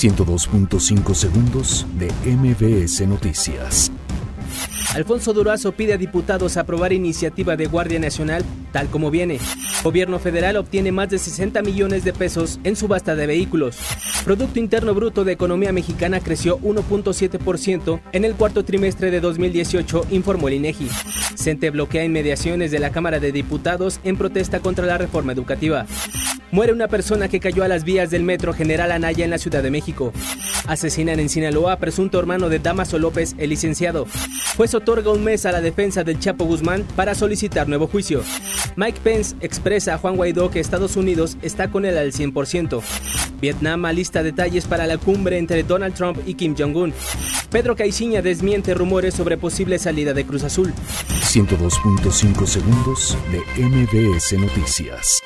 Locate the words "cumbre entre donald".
44.98-45.94